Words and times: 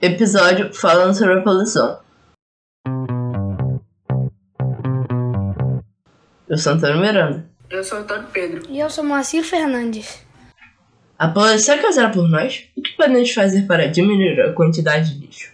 episódio 0.00 0.72
falando 0.72 1.14
sobre 1.14 1.38
a 1.38 1.42
poluição. 1.42 2.00
Eu 6.48 6.56
sou 6.56 6.72
Antônio 6.72 7.00
Miranda. 7.00 7.48
Eu 7.68 7.84
sou 7.84 7.98
Antônio 7.98 8.26
Pedro. 8.32 8.62
E 8.68 8.80
eu 8.80 8.90
sou 8.90 9.04
Moacir 9.04 9.44
Fernandes. 9.44 10.24
A 11.18 11.28
poluição 11.28 11.74
é 11.74 11.78
causada 11.82 12.12
por 12.12 12.28
nós? 12.28 12.68
O 12.76 12.82
que 12.82 12.96
podemos 12.96 13.30
fazer 13.32 13.66
para 13.66 13.86
diminuir 13.86 14.40
a 14.40 14.52
quantidade 14.54 15.14
de 15.14 15.26
lixo? 15.26 15.52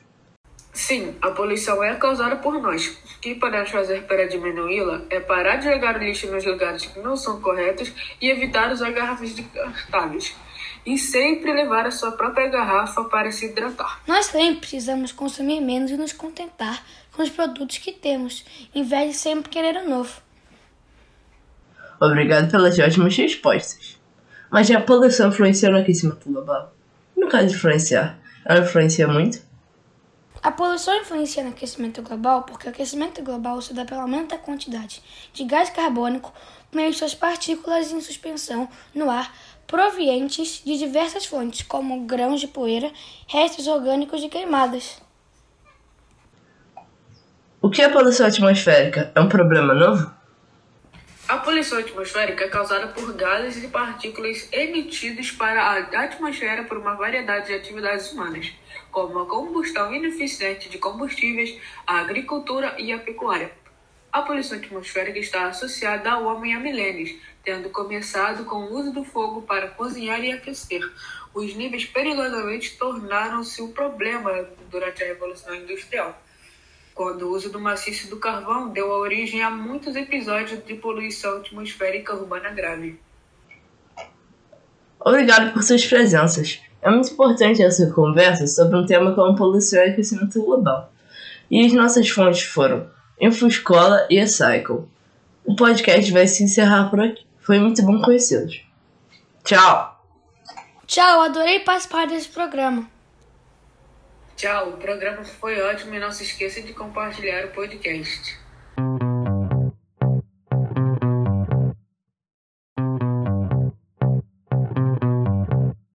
Sim, 0.77 1.15
a 1.23 1.31
poluição 1.31 1.83
é 1.83 1.95
causada 1.95 2.37
por 2.37 2.61
nós. 2.61 2.87
O 2.87 3.19
que 3.19 3.35
podemos 3.35 3.71
fazer 3.71 4.03
para 4.03 4.29
diminuí-la 4.29 5.01
é 5.09 5.19
parar 5.19 5.57
de 5.57 5.65
jogar 5.65 5.97
o 5.97 5.99
lixo 5.99 6.31
nos 6.31 6.45
lugares 6.45 6.85
que 6.85 7.01
não 7.01 7.17
são 7.17 7.41
corretos 7.41 7.91
e 8.21 8.29
evitar 8.29 8.71
usar 8.71 8.91
garrafas 8.91 9.33
descartáveis. 9.33 10.37
E 10.85 10.99
sempre 10.99 11.51
levar 11.51 11.87
a 11.87 11.91
sua 11.91 12.12
própria 12.12 12.49
garrafa 12.49 13.05
para 13.05 13.33
se 13.33 13.47
hidratar. 13.47 14.03
Nós 14.07 14.29
também 14.29 14.55
precisamos 14.55 15.12
consumir 15.12 15.62
menos 15.62 15.91
e 15.91 15.97
nos 15.97 16.12
contentar 16.12 16.84
com 17.11 17.23
os 17.23 17.31
produtos 17.31 17.79
que 17.79 17.91
temos, 17.91 18.45
em 18.75 18.84
vez 18.84 19.12
de 19.12 19.17
sempre 19.17 19.48
querer 19.48 19.79
o 19.79 19.89
novo. 19.89 20.20
Obrigado 21.98 22.51
pelas 22.51 22.79
ótimas 22.79 23.17
respostas. 23.17 23.98
Mas 24.51 24.70
a 24.70 24.79
poluição 24.79 25.31
influencia 25.31 25.70
no 25.70 25.79
aquecimento 25.79 26.31
global? 26.31 26.75
No 27.17 27.29
caso 27.29 27.47
de 27.47 27.55
influenciar, 27.55 28.19
ela 28.45 28.61
influencia 28.61 29.09
muito? 29.09 29.45
A 30.46 30.52
poluição 30.52 30.95
influencia 30.95 31.42
no 31.42 31.48
aquecimento 31.48 32.00
global 32.02 32.45
porque 32.45 32.68
o 32.68 32.70
aquecimento 32.70 33.20
global 33.20 33.60
se 33.60 33.74
dá 33.74 33.84
pelo 33.84 34.02
aumento 34.02 34.28
da 34.28 34.38
quantidade 34.38 35.02
de 35.32 35.42
gás 35.42 35.70
carbônico 35.70 36.32
por 36.70 36.77
meio 36.77 36.92
de 36.92 36.96
suas 36.96 37.16
partículas 37.16 37.91
em 37.91 38.00
suspensão 38.00 38.69
no 38.95 39.10
ar 39.10 39.34
provenientes 39.66 40.62
de 40.64 40.78
diversas 40.78 41.27
fontes, 41.27 41.62
como 41.62 42.06
grãos 42.06 42.41
de 42.41 42.46
poeira, 42.46 42.92
restos 43.27 43.66
orgânicos 43.66 44.20
de 44.20 44.28
queimadas. 44.28 45.03
O 47.60 47.69
que 47.69 47.83
é 47.83 47.88
poluição 47.88 48.28
atmosférica? 48.28 49.10
É 49.16 49.20
um 49.20 49.28
problema 49.28 49.75
novo? 49.75 50.14
A 51.28 51.38
poluição 51.38 51.78
atmosférica 51.78 52.44
é 52.44 52.48
causada 52.48 52.86
por 52.86 53.12
gases 53.12 53.64
e 53.64 53.66
partículas 53.66 54.48
emitidos 54.52 55.32
para 55.32 55.60
a 55.60 56.05
atmosfera 56.05 56.62
por 56.62 56.78
uma 56.78 56.94
variedade 56.94 57.48
de 57.48 57.55
atividades 57.55 58.12
humanas, 58.12 58.52
como 58.92 59.19
a 59.19 59.27
combustão 59.27 59.92
ineficiente 59.92 60.69
de 60.69 60.78
combustíveis, 60.78 61.60
a 61.84 61.98
agricultura 61.98 62.77
e 62.78 62.92
a 62.92 62.98
pecuária. 63.00 63.50
A 64.12 64.22
poluição 64.22 64.56
atmosférica 64.56 65.19
está 65.19 65.48
associada 65.48 66.12
ao 66.12 66.27
homem 66.27 66.54
há 66.54 66.60
milênios, 66.60 67.12
tendo 67.42 67.70
começado 67.70 68.44
com 68.44 68.58
o 68.58 68.72
uso 68.78 68.92
do 68.92 69.02
fogo 69.02 69.42
para 69.42 69.66
cozinhar 69.66 70.22
e 70.22 70.30
aquecer. 70.30 70.88
Os 71.34 71.56
níveis 71.56 71.84
perigosamente 71.86 72.78
tornaram-se 72.78 73.60
um 73.60 73.72
problema 73.72 74.48
durante 74.70 75.02
a 75.02 75.06
Revolução 75.08 75.56
Industrial 75.56 76.16
quando 76.97 77.25
o 77.25 77.33
uso 77.33 77.52
do 77.52 77.61
maciço 77.61 78.08
do 78.08 78.16
carvão 78.16 78.70
deu 78.70 78.89
origem 78.89 79.42
a 79.42 79.50
muitos 79.50 79.94
episódios 79.94 80.64
de 80.64 80.75
poluição 80.75 81.36
atmosférica 81.36 82.14
urbana 82.14 82.48
grave. 82.48 82.98
Obrigado 84.98 85.53
por 85.53 85.62
suas 85.62 85.84
presenças. 85.84 86.62
É 86.80 86.91
muito 86.91 87.12
importante 87.12 87.62
essa 87.62 87.92
conversa 87.92 88.47
sobre 88.47 88.78
um 88.78 88.86
tema 88.86 89.14
como 89.14 89.36
poluição 89.36 89.78
e 89.80 89.91
aquecimento 89.91 90.42
global. 90.42 90.91
E 91.50 91.66
as 91.66 91.72
nossas 91.75 92.08
fontes 92.08 92.42
foram 92.42 92.88
Infoscola 93.20 94.06
e 94.08 94.27
Cycle. 94.27 94.88
O 95.44 95.55
podcast 95.55 96.10
vai 96.10 96.27
se 96.27 96.42
encerrar 96.42 96.88
por 96.88 96.98
aqui. 96.98 97.27
Foi 97.41 97.58
muito 97.58 97.83
bom 97.83 98.00
conhecê-los. 98.00 98.64
Tchau! 99.44 100.00
Tchau, 100.86 101.20
adorei 101.20 101.60
participar 101.60 102.06
desse 102.06 102.28
programa. 102.28 102.95
Tchau, 104.37 104.69
o 104.69 104.77
programa 104.77 105.25
foi 105.25 105.59
ótimo 105.62 105.95
e 105.95 105.98
não 105.98 106.12
se 106.12 106.23
esqueça 106.23 106.61
de 106.61 106.75
compartilhar 106.75 107.47
o 107.47 107.48
podcast. 107.53 108.39